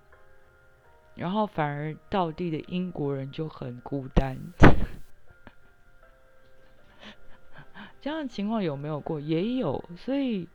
[1.16, 4.38] 然后反而到地的英国人就很孤单，
[8.00, 9.20] 这样的情况有没有过？
[9.20, 10.48] 也有，所以。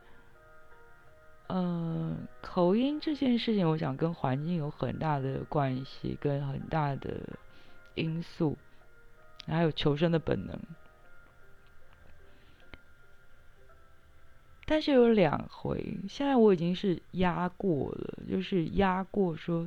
[1.50, 7.20] 嗯，口音这件事情，我想跟环境有很大的关系，跟很大的
[7.94, 8.58] 因素，
[9.46, 10.58] 还有求生的本能。
[14.70, 19.66] 但是有两回，现在我已经是压过了，就是压过说，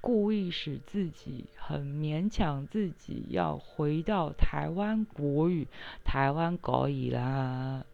[0.00, 5.66] 故意使自己很勉强自己要回到台湾国语、
[6.04, 7.84] 台湾国语啦。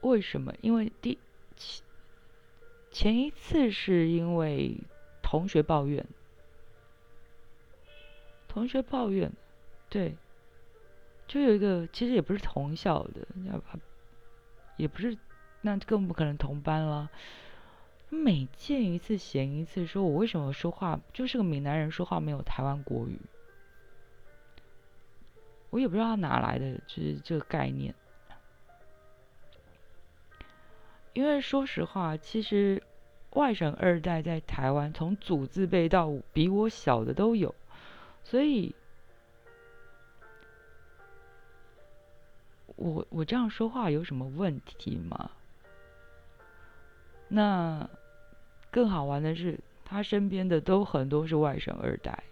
[0.00, 0.54] 为什么？
[0.62, 1.18] 因为第
[1.54, 1.84] 前
[2.90, 4.78] 前一次是因为
[5.22, 6.06] 同学抱怨，
[8.48, 9.30] 同学抱怨，
[9.90, 10.16] 对，
[11.32, 13.26] 就有一个其实也不是同校的，
[14.76, 15.16] 也不是，
[15.62, 17.08] 那更不可能同班了。
[18.10, 23.18] 每见一次嫌一次，说我为什么说话就是个闽南人，说话没有台湾国语，
[25.70, 27.94] 我也不知道他哪来的，就是这个概念。
[31.14, 32.82] 因为说实话，其实
[33.30, 37.54] 外省二代在台湾，从祖字辈到比我小的都有，
[38.22, 38.74] 所以，
[42.82, 45.30] 我我这样说话有什么问题吗？
[47.28, 47.88] 那
[48.70, 52.24] 更好玩的是，他身边的都很多是外省二代，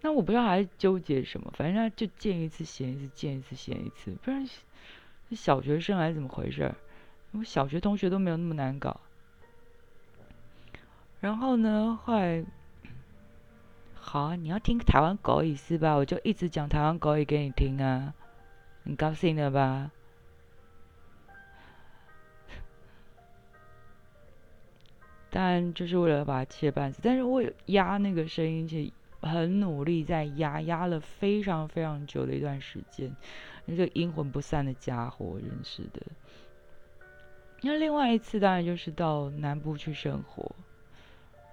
[0.00, 4.48] 那我不知道还纠结什么，反正他就见一次嫌一次，见一次嫌一次，不然。
[5.30, 6.72] 小学生还是怎么回事？
[7.32, 9.00] 我小学同学都没有那么难搞。
[11.20, 12.44] 然后呢，后来，
[14.14, 15.96] 好啊，你要听台湾狗语是吧？
[15.96, 18.14] 我就一直讲台湾狗语给你听啊，
[18.84, 19.90] 你高兴了吧？
[25.30, 28.92] 当然就是为了把它切半死，但是我压那个声音，其实
[29.26, 33.12] 很努力在压，压了非常非常久的一段时间。
[33.64, 36.00] 那个阴魂不散的家伙认识的。
[37.62, 40.54] 那另外一次当然就是到南部去生活。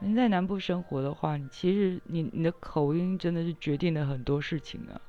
[0.04, 4.99] 你在南部生活的话，你其实你你的口音真的是决定了很多事情啊。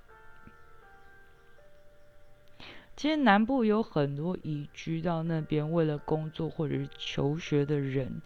[2.95, 8.21] 其实南部有很多移居到那边为了工作或者是求学的人，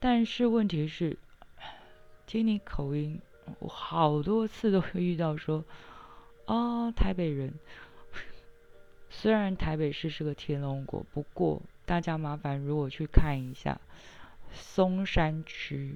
[0.00, 1.18] 但是问题是，
[2.26, 3.20] 听你口音，
[3.58, 5.62] 我好多次都会遇到说，
[6.46, 7.52] 哦，台北人。
[9.10, 13.78] 虽然台北市是个天龙国，不过大家麻烦如果去看一下
[14.50, 15.94] 松山区，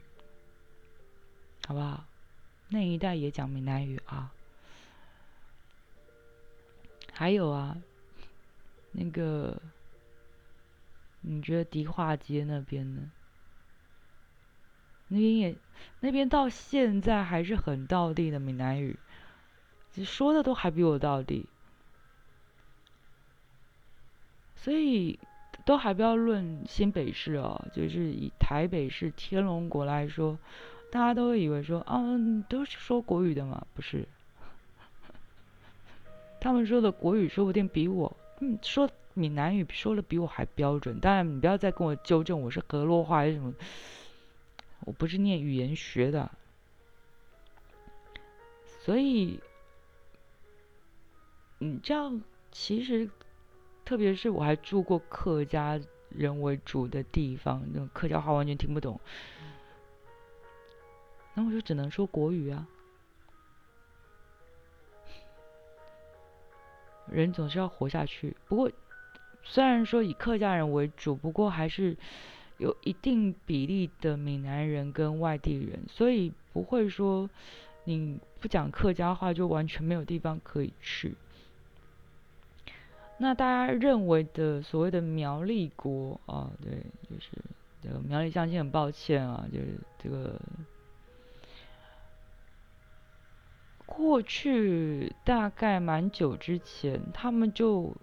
[1.66, 2.04] 好不好？
[2.68, 4.32] 那一带也讲闽南语啊。
[7.12, 7.76] 还有啊，
[8.92, 9.60] 那个
[11.20, 13.10] 你觉得迪化街那边呢？
[15.08, 15.56] 那边也
[15.98, 18.98] 那边到现在还是很道地的闽南语，
[20.04, 21.46] 说的都还比我道地。
[24.56, 25.18] 所以
[25.64, 30.38] 都还不要论新北市哦，就是以台北市天龙国来说，
[30.90, 34.06] 大家都会以为说，嗯，都是说国语的嘛，不是？
[36.40, 40.98] 他们说的国语说不定比我，嗯，说闽南语说的比我还标准。
[41.00, 43.54] 当然，你不要再跟我纠正我是河洛话还是什么，
[44.80, 46.30] 我不是念语言学的。
[48.84, 49.40] 所以，
[51.58, 53.08] 你这样其实。
[53.82, 55.80] 特别是我还住过客家
[56.10, 59.00] 人为主的地方，那种客家话完全听不懂，
[61.34, 62.66] 那我就只能说国语啊。
[67.10, 68.36] 人总是要活下去。
[68.46, 68.70] 不过，
[69.42, 71.96] 虽然说以客家人为主，不过还是
[72.58, 77.28] 有一定比例的闽南人跟外地人，所以不会说
[77.84, 81.16] 你不讲客家话就完全没有地方可以去。
[83.18, 86.70] 那大家认为的所谓的苗栗国啊，对，
[87.08, 87.32] 就是
[87.82, 90.40] 这个苗栗乡亲很抱歉啊，就是这个
[93.90, 97.94] 过去大概蛮久之前，他们就，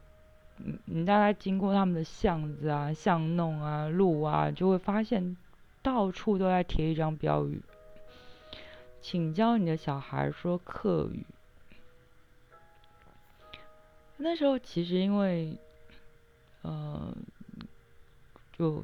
[0.58, 5.38] 嗯，你大概经过他们的巷子啊、巷弄啊、路啊，就会发现
[5.82, 7.62] 到处都在贴一张标语，
[9.02, 11.26] 请教你的小孩说客语。
[14.18, 15.58] 那时候其实因为，
[16.64, 17.16] 呃，
[18.52, 18.84] 就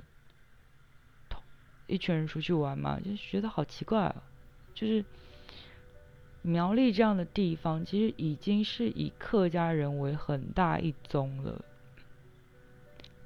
[1.86, 4.24] 一群人出去玩嘛，就觉得好奇怪啊。
[4.74, 5.06] 就是
[6.44, 11.66] 苗栗这样的地方，其实已经是以客家人为很大一宗了。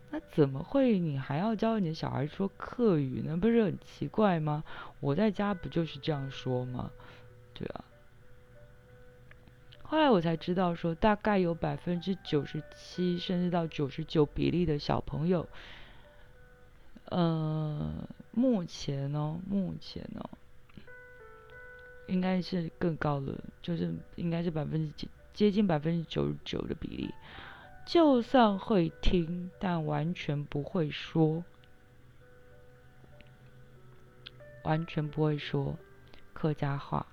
[0.10, 3.36] 那怎么会你还要教你的小孩说客语呢？
[3.36, 4.64] 不是很奇怪吗？
[5.02, 6.90] 我在家不就是这样说吗？
[7.54, 7.84] 对啊。
[9.84, 15.48] 后来我才知道，说大概有百分之九十七甚至到九十九比例的小朋友，
[17.06, 17.94] 呃，
[18.32, 20.30] 目前哦，目前哦，
[22.08, 27.14] 应该是更高的，就是应该是百分之接接近百分之九十九的比例，
[27.86, 31.44] 就算会听，但完全不会说，
[34.64, 35.78] 完全不会说
[36.34, 37.06] 客家话。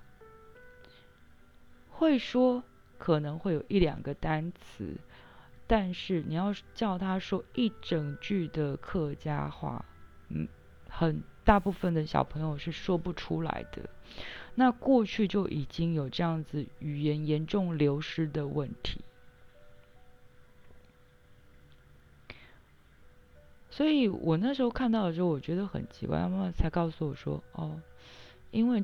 [1.89, 2.63] 会说
[2.97, 4.97] 可能会有一两个单词，
[5.67, 9.85] 但是你要叫他说一整句的客家话，
[10.29, 10.47] 嗯，
[10.89, 13.89] 很大部分的小朋友是说不出来的。
[14.55, 19.01] 那过去就已经有这样子语言严重流失的问题，
[23.69, 27.79] 所以我那时候看到的时候，我觉得很奇怪，妈妈才告诉我说，哦，
[28.51, 28.83] 因为。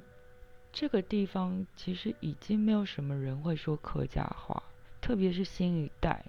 [0.74, 4.64] 这个地方其实已经没有什么人会说客家话，
[5.02, 6.24] 特别是新一代。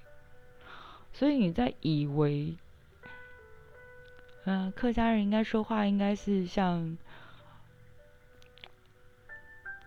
[1.13, 2.57] 所以你在以为，
[4.43, 6.99] 嗯，客家人应该说话应该是像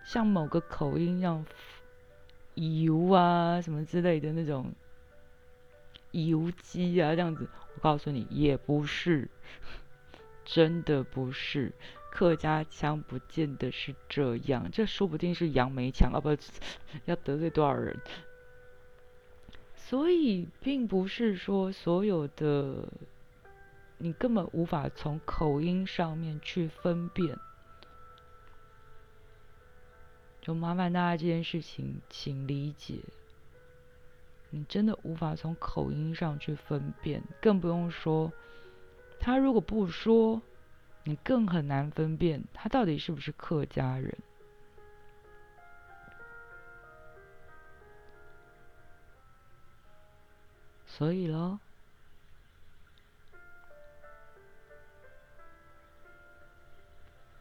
[0.06, 1.44] 像某个口音，像
[2.54, 4.72] 油啊什么之类的那种
[6.12, 7.46] 油鸡啊这样子。
[7.74, 9.28] 我告诉你，也不是，
[10.44, 11.72] 真的不是。
[12.10, 16.18] 客家腔不见得是这样，这说不定是杨梅腔啊！
[16.18, 16.34] 不，
[17.04, 18.00] 要得罪多少人？
[19.74, 22.88] 所以，并不是说所有的
[23.98, 27.38] 你根本无法从口音上面去分辨。
[30.46, 33.00] 就麻烦大家这件事情，请理解。
[34.50, 38.32] 你真的无法从口音上去分辨，更不用说
[39.18, 40.40] 他如果不说。
[41.02, 44.18] 你更很难分辨他到底是不是客家人，
[50.84, 51.60] 所以喽，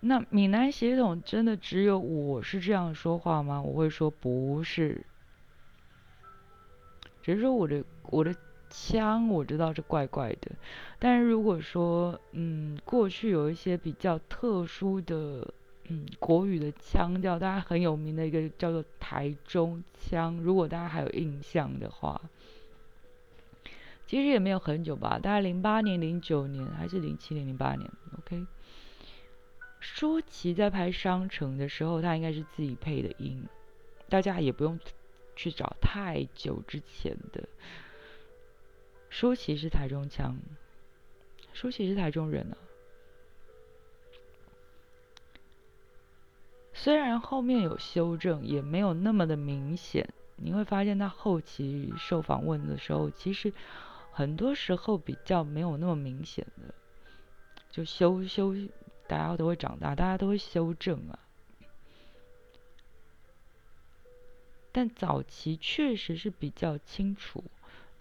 [0.08, 3.62] 那闽南血统真的只有我是这样说话吗？
[3.62, 5.06] 我会说不是，
[7.22, 8.34] 只是说我的我的。
[8.68, 10.51] 腔我知道是怪怪的，
[10.99, 15.47] 但是如果说，嗯，过去有一些比较特殊的，
[15.88, 22.20] 嗯，国语的腔调，大家很有名的一个叫做台中腔，如果大家还有印象的话，
[24.06, 28.45] 其实也没有很久吧，大概零八年、零九年还是零七年、零八年，OK。
[29.88, 33.47] 舒淇在拍《商城》的时候，他应该是自己配的音，
[34.09, 34.79] 大家也不用
[35.36, 37.47] 去找太久之前的。
[39.09, 40.38] 舒淇是台中腔，
[41.53, 42.57] 舒淇是台中人啊。
[46.73, 50.11] 虽然后面有修正，也没有那么的明显。
[50.36, 53.53] 你会发现他后期受访问的时候，其实
[54.11, 56.73] 很多时候比较没有那么明显的，
[57.69, 58.53] 就修修，
[59.08, 61.20] 大家都会长大，大家都会修正啊。
[64.72, 67.43] 但早期确实是比较清楚。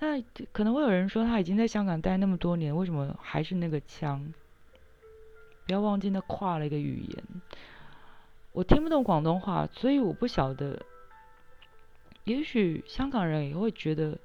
[0.00, 0.20] 那
[0.52, 4.32] 可能会有人说，他已经在香港待那么多年，为什么还是那个腔？
[5.66, 7.24] 不要忘记，那跨了一个语言。
[8.52, 10.84] 我听不懂广东话，所以我不晓得。
[12.24, 14.18] 也许香港人也会觉得，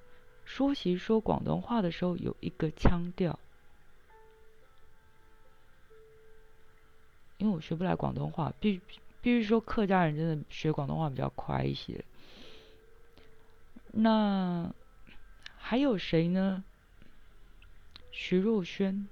[0.44, 3.40] 舒淇说广东话的时候有一个腔调。
[7.40, 8.80] 因为我学不来广东话，必
[9.22, 12.06] 必须说客家人真的学广东话比较快一些。
[13.92, 14.72] 那。
[15.62, 16.64] 还有谁呢？
[18.10, 19.06] 徐若瑄，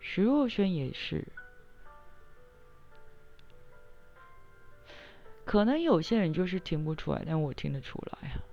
[0.00, 1.26] 徐若瑄也是。
[5.44, 8.44] 可能有些人就是听不出来，但我听得出来啊。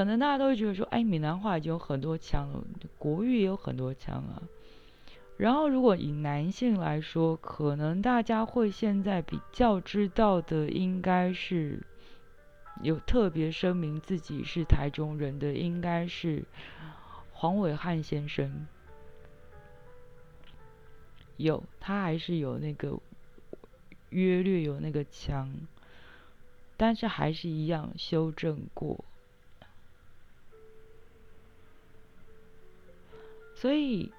[0.00, 2.64] 可能大家都会觉得说，哎，闽南话已经有很多腔了，
[2.96, 4.40] 国语也有很多腔啊。
[5.36, 11.82] 然后，如果以男性来说，可能大家会现在比较知道的，应该是
[12.80, 16.44] 有特别声明自己是台中人的，应该是
[17.32, 18.66] 黄伟汉先生。
[21.36, 22.98] 有，他还是有那个
[24.08, 25.54] 约略有那个腔，
[26.78, 29.04] 但是还是一样修正过。
[33.60, 34.10] 所以，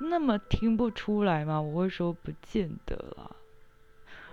[0.00, 1.60] 那么听不出来吗？
[1.60, 3.36] 我会说不见得啦。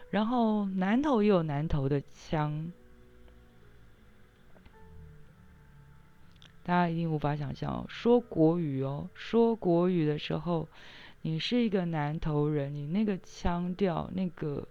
[0.09, 2.71] 然后南头也有南头的腔，
[6.63, 7.85] 大家一定无法想象哦。
[7.87, 10.67] 说国语哦，说国语的时候，
[11.21, 14.67] 你是一个南头人，你那个腔调，那个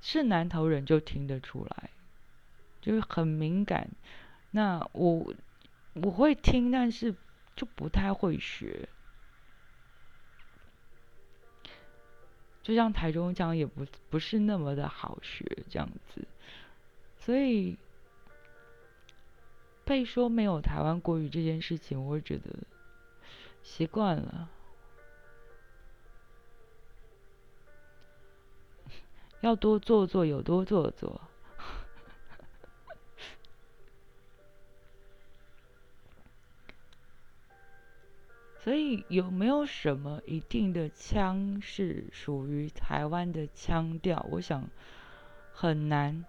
[0.00, 1.90] 是南头人就听得出来，
[2.80, 3.88] 就是很敏感。
[4.56, 5.34] 那我
[5.94, 7.12] 我会听，但是
[7.56, 8.88] 就不太会学。
[12.62, 16.24] 就像台中腔也不不是那么的好学这样子，
[17.18, 17.76] 所以
[19.84, 22.50] 被说没有台湾国语这件事情，我会觉得
[23.64, 24.48] 习惯了，
[29.42, 31.20] 要多做做，有多做做。
[38.64, 44.26] 所以有没有什么一定的腔是属于台湾的腔调？
[44.30, 44.70] 我想
[45.52, 46.24] 很难，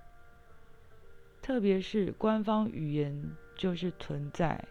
[1.41, 4.67] 特别是官方语言就是存在，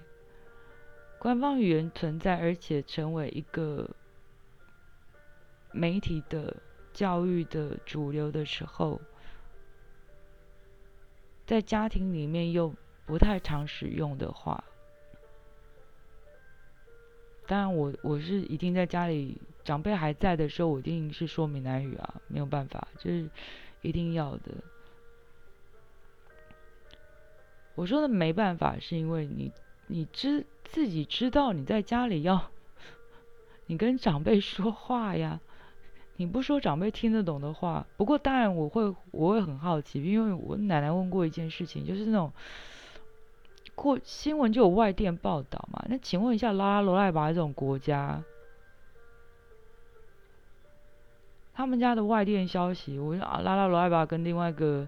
[1.19, 3.89] 官方语言存在，而且成为一个
[5.73, 6.59] 媒体的
[6.93, 9.01] 教育的主流的时候，
[11.47, 12.75] 在家庭里面又
[13.07, 14.63] 不太常使用的话。
[17.47, 23.29] 当然，我我是一定在家里长辈还在的时候，我一定是说闽南语啊，没有办法，就是
[23.83, 24.53] 一定要的。
[27.75, 29.53] 我说的没办法，是因为你
[29.89, 32.51] 你知自己知道你在家里要
[33.67, 35.41] 你跟长辈说话呀，
[36.17, 37.87] 你不说长辈听得懂的话。
[37.97, 42.33] 不过当然我会我会很好奇，因为我奶奶问过一件事情，就是那种。
[43.75, 45.85] 过新闻就有外电报道嘛？
[45.89, 48.23] 那请问一下，拉拉罗赖巴这种国家，
[51.53, 54.87] 他们家的外电消息，我啊，拉拉罗赖巴跟另外一个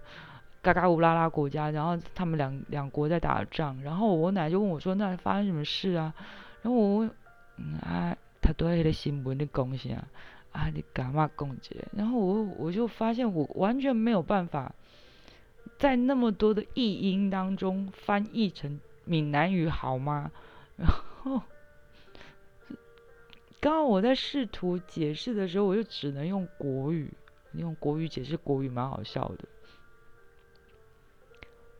[0.62, 6.14] 嘎嘎乌拉拉国家，然后他们两两国在打仗，然后我奶奶就问我说：“那发生什么事啊？”
[6.62, 7.10] 然后我问
[7.82, 10.08] ：“啊，他都在那个新闻的贡献啊，
[10.52, 14.72] 啊，你干嘛讲这？”然后我我就发现我完全没有办法。
[15.78, 20.30] 在那么多的译音当中翻译成闽南语好吗？
[20.76, 21.42] 然后，
[23.60, 27.12] 刚刚我在试图解释的时候，我就只能用国语，
[27.52, 29.44] 用国语解释国语，蛮好笑的。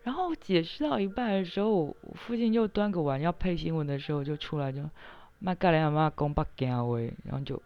[0.02, 4.82] 然后解释到一半的时候，我父亲又端个碗要配新闻的时候，就出来就
[5.38, 7.60] 骂盖雷阿妈公巴干威，然后就，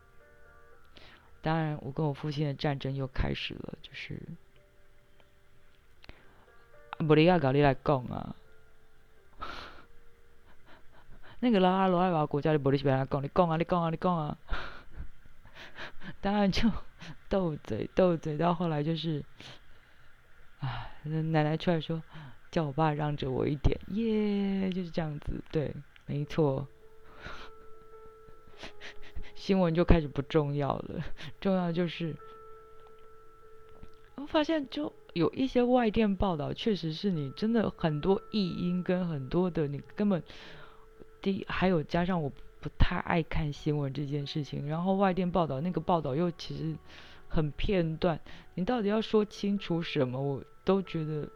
[1.42, 4.20] 当然我跟我父亲的战争又开始了，就是。
[7.06, 8.34] 不利亚搞你来讲啊！
[11.40, 14.36] 那个拉拉罗爱瓦国家的不利是别人讲，你讲啊，你讲啊，你讲啊！
[16.20, 16.68] 当然就
[17.28, 19.24] 斗嘴斗嘴，到后来就是，
[20.60, 22.02] 唉，奶奶出来说，
[22.50, 25.74] 叫我爸让着我一点，耶，就是这样子，对，
[26.06, 26.66] 没错。
[29.34, 31.02] 新闻就开始不重要了，
[31.40, 32.14] 重要就是，
[34.20, 34.92] 我发现就。
[35.12, 40.22] 有一些外电报道，确实是你真的很多译音跟很多的你根本
[41.20, 46.76] 第还有加上我不太爱看新闻这件事情，然后外电报道那个报道又其实
[47.28, 48.20] 很片段，
[48.54, 51.28] 你到底要说清楚什么，我都觉得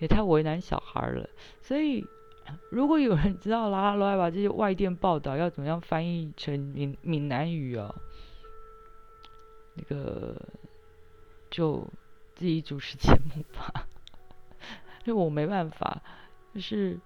[0.00, 1.30] 也太为难小孩了。
[1.62, 2.04] 所以
[2.72, 7.94] 如果有人知道啦啦啦把这些外电报道要怎么样翻译成闽闽南语啊，
[9.76, 10.34] 那个
[11.50, 11.86] 就。
[12.38, 13.88] 自己主持节目吧，
[15.04, 16.00] 因为我没办法，
[16.54, 16.96] 就是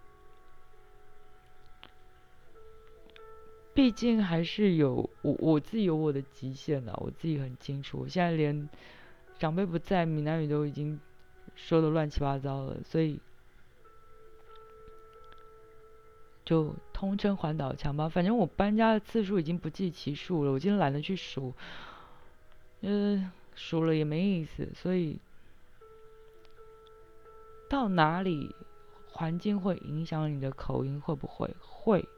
[3.73, 8.01] 毕竟还是有我我自己有我的极限的，我自己很清楚。
[8.01, 8.69] 我现在连
[9.39, 11.01] 长辈不在，闽南语都已经
[11.57, 13.19] 说的乱七八糟了，所以
[16.45, 18.07] 就通称环岛墙吧。
[18.07, 21.55] 反正我搬家的次数已经不计其数了，我今天懒得去数，
[22.83, 24.69] 嗯，数了也没意思。
[24.75, 25.19] 所以
[27.69, 28.55] 到哪里，
[29.11, 31.55] 环境会影响你的口音，会不会？
[31.61, 32.09] 会。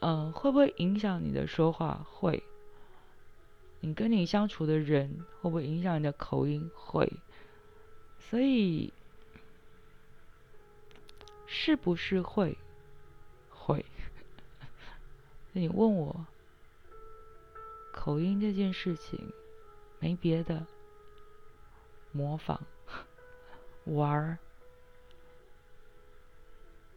[0.00, 2.04] 嗯，会不会影响你的说话？
[2.10, 2.42] 会。
[3.80, 6.70] 你跟你相处的人会不会影响你的口音？
[6.74, 7.12] 会。
[8.18, 8.92] 所以。
[11.46, 12.56] 是不是会？
[13.50, 13.84] 会。
[15.52, 16.26] 你问我
[17.92, 19.32] 口音这件事情，
[20.02, 20.66] 没别的，
[22.10, 22.60] 模仿
[23.84, 24.38] 玩儿。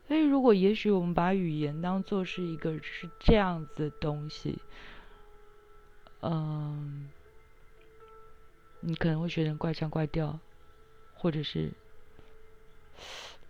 [0.07, 4.59] 所以，如果也许我们把语言当做是一个是这样子的东西，
[6.21, 7.09] 嗯，
[8.81, 10.39] 你可能会学成怪腔怪调，
[11.13, 11.71] 或者是。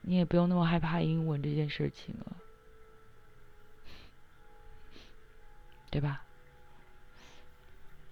[0.07, 2.37] 你也不用那么害怕英文这件事情了，
[5.89, 6.23] 对吧？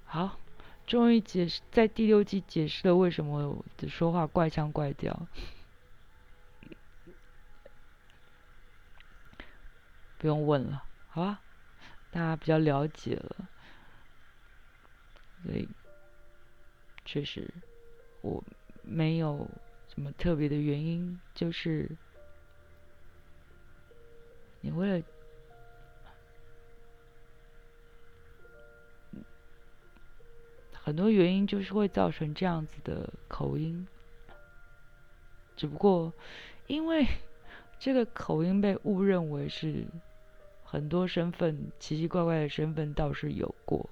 [0.06, 0.40] 好，
[0.86, 5.28] 终于解释在第六季解释了为什么我的说话怪腔怪调，
[10.18, 11.42] 不用问了，好吧？
[12.12, 13.50] 大家比较了解了，
[15.44, 15.68] 所以
[17.06, 17.54] 确实
[18.22, 18.44] 我
[18.82, 19.50] 没有。
[19.90, 21.20] 什么特别的原因？
[21.36, 21.88] 就是
[24.62, 25.06] 你为了
[30.84, 33.88] 很多原因，就是会造成这样子的口音。
[35.56, 36.12] 只不过
[36.68, 37.08] 因为
[37.80, 39.86] 这个口音被误认为是
[40.64, 43.90] 很多身份奇奇怪怪的身份倒是有过，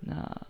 [0.00, 0.46] 那。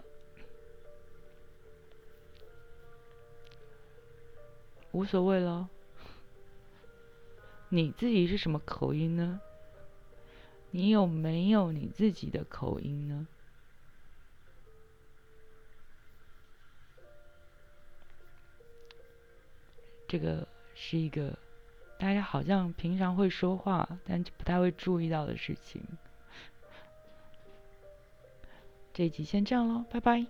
[4.93, 5.69] 无所谓了。
[7.71, 9.41] 你自己是什么口音呢？
[10.71, 13.27] 你有没有你自己的口音呢？
[20.15, 20.47] 这个
[20.77, 21.37] 是一个
[21.99, 25.83] 大家好像平常会说话，但就不太会注意到的事情。
[28.93, 30.25] 这一集先这样喽，拜拜。